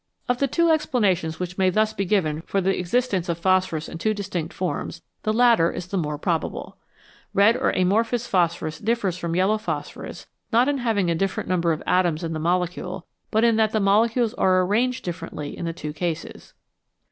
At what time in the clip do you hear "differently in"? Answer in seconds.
15.05-15.65